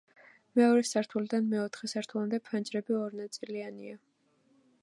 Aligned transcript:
მეორე 0.59 0.85
სართულიდან 0.91 1.45
მეოთხე 1.51 1.91
სართულამდე 1.93 2.41
ფანჯრები 2.49 2.99
ორნაწილიანია. 3.05 4.01